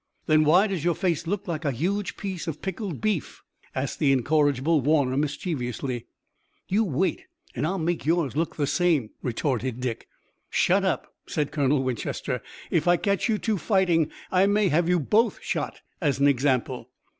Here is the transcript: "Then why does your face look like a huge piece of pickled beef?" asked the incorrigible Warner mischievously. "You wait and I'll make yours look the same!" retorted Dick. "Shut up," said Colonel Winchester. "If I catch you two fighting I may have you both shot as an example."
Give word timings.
"Then 0.25 0.45
why 0.45 0.65
does 0.65 0.83
your 0.83 0.95
face 0.95 1.27
look 1.27 1.47
like 1.47 1.63
a 1.63 1.69
huge 1.71 2.17
piece 2.17 2.47
of 2.47 2.59
pickled 2.63 3.01
beef?" 3.01 3.43
asked 3.75 3.99
the 3.99 4.11
incorrigible 4.11 4.81
Warner 4.81 5.15
mischievously. 5.15 6.07
"You 6.67 6.83
wait 6.83 7.25
and 7.55 7.67
I'll 7.67 7.77
make 7.77 8.03
yours 8.03 8.35
look 8.35 8.55
the 8.55 8.65
same!" 8.65 9.11
retorted 9.21 9.79
Dick. 9.79 10.07
"Shut 10.49 10.83
up," 10.83 11.13
said 11.27 11.51
Colonel 11.51 11.83
Winchester. 11.83 12.41
"If 12.71 12.87
I 12.87 12.97
catch 12.97 13.29
you 13.29 13.37
two 13.37 13.59
fighting 13.59 14.09
I 14.31 14.47
may 14.47 14.69
have 14.69 14.89
you 14.89 14.99
both 14.99 15.37
shot 15.43 15.81
as 16.01 16.17
an 16.17 16.25
example." 16.27 16.89